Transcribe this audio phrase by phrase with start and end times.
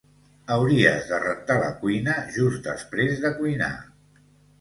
[0.53, 3.69] Hauríes de rentar la cuina just després de cuinar